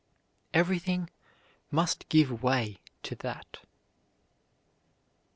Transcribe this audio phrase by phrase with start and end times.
[0.51, 1.11] Everything
[1.69, 3.59] must give way to that.